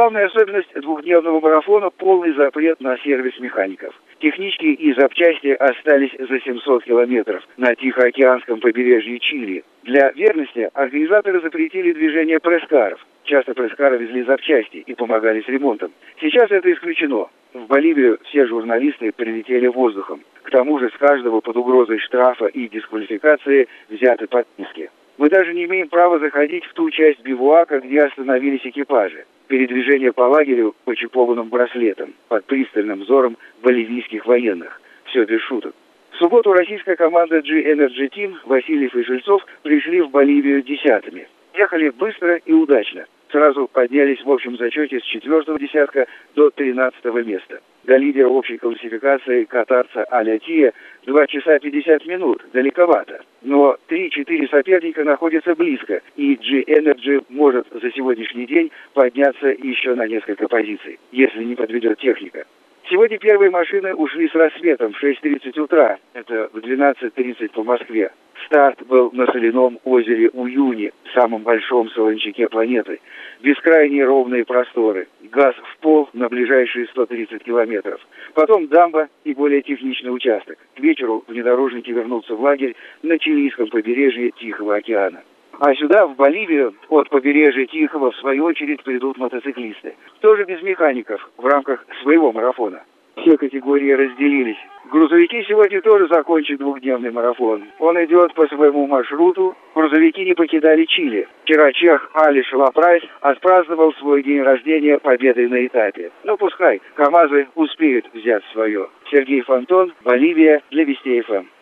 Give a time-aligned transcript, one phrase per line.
[0.00, 3.94] Главная особенность двухдневного марафона– полный запрет на сервис механиков.
[4.20, 9.62] Технички и запчасти остались за 700 километров на Тихоокеанском побережье Чили.
[9.82, 12.98] Для верности организаторы запретили движение пресс-каров.
[13.24, 15.92] Часто пресс-кары везли запчасти и помогали с ремонтом.
[16.18, 17.26] Сейчас это исключено.
[17.52, 20.22] В Боливию все журналисты прилетели воздухом.
[20.44, 24.88] К тому же с каждого под угрозой штрафа и дисквалификации взяты подписки.
[25.20, 29.26] Мы даже не имеем права заходить в ту часть бивуака, где остановились экипажи.
[29.48, 34.80] Передвижение по лагерю по чипованным браслетам, под пристальным взором боливийских военных.
[35.04, 35.74] Все без шуток.
[36.12, 41.28] В субботу российская команда G-Energy Team Васильев и Жильцов пришли в Боливию десятыми.
[41.52, 43.04] Ехали быстро и удачно.
[43.30, 47.60] Сразу поднялись в общем зачете с четвертого десятка до тринадцатого места.
[47.84, 50.72] До лидера общей классификации катарца Аля Тия
[51.06, 53.20] 2 часа 50 минут, далековато.
[53.42, 60.48] Но 3-4 соперника находятся близко, и G-Energy может за сегодняшний день подняться еще на несколько
[60.48, 62.44] позиций, если не подведет техника.
[62.88, 68.10] Сегодня первые машины ушли с рассветом в 6.30 утра, это в 12.30 по Москве.
[68.50, 72.98] Старт был на соляном озере Уюни, самом большом солончаке планеты.
[73.42, 78.00] Бескрайние ровные просторы, газ в пол на ближайшие 130 километров.
[78.34, 80.58] Потом дамба и более техничный участок.
[80.74, 85.22] К вечеру внедорожники вернутся в лагерь на чилийском побережье Тихого океана.
[85.60, 89.94] А сюда, в Боливию, от побережья Тихого, в свою очередь, придут мотоциклисты.
[90.22, 92.82] Тоже без механиков, в рамках своего марафона.
[93.20, 94.56] Все категории разделились.
[94.90, 97.64] Грузовики сегодня тоже закончат двухдневный марафон.
[97.78, 99.54] Он идет по своему маршруту.
[99.74, 101.28] Грузовики не покидали Чили.
[101.44, 106.10] Вчера чех Али Шалапрайс отпраздновал свой день рождения победой на этапе.
[106.24, 108.88] Ну, пускай, КАМАЗы успеют взять свое.
[109.10, 111.44] Сергей Фонтон, Боливия, для Вестей ФМ.